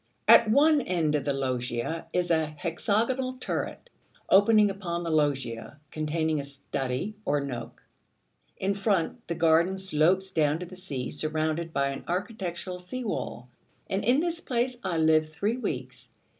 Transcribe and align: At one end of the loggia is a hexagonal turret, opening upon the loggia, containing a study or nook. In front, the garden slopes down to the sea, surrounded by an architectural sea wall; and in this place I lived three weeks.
At 0.27 0.49
one 0.49 0.81
end 0.81 1.13
of 1.13 1.25
the 1.25 1.33
loggia 1.33 2.07
is 2.11 2.31
a 2.31 2.47
hexagonal 2.57 3.33
turret, 3.33 3.91
opening 4.31 4.71
upon 4.71 5.03
the 5.03 5.11
loggia, 5.11 5.77
containing 5.91 6.39
a 6.39 6.43
study 6.43 7.13
or 7.23 7.39
nook. 7.41 7.83
In 8.57 8.73
front, 8.73 9.27
the 9.27 9.35
garden 9.35 9.77
slopes 9.77 10.31
down 10.31 10.57
to 10.57 10.65
the 10.65 10.75
sea, 10.75 11.11
surrounded 11.11 11.71
by 11.71 11.89
an 11.89 12.03
architectural 12.07 12.79
sea 12.79 13.03
wall; 13.03 13.47
and 13.87 14.03
in 14.03 14.21
this 14.21 14.39
place 14.39 14.75
I 14.83 14.97
lived 14.97 15.29
three 15.33 15.57
weeks. 15.57 16.09